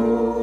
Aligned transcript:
Oh. 0.00 0.37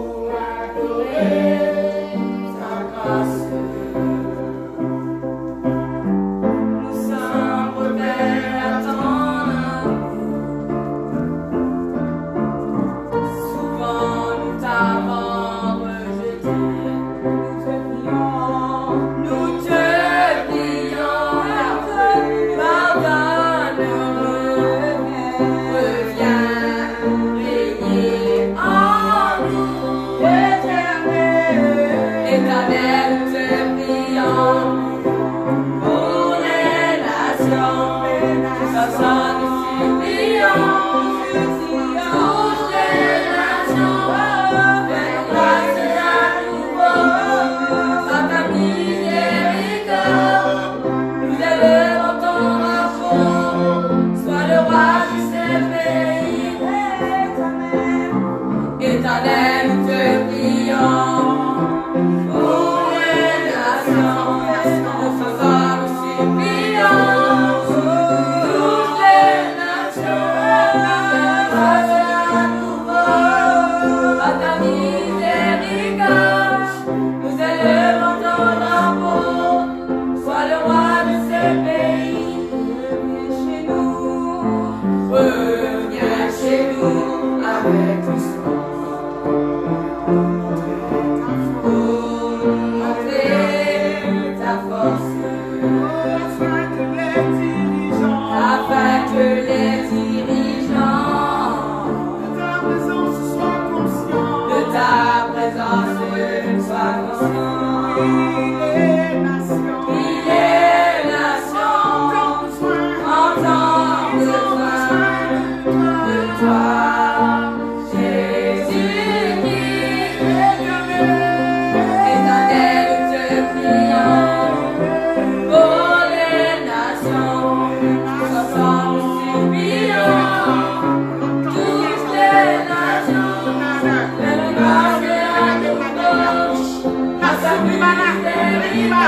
hermana, 137.56 138.20
arriba, 138.60 139.00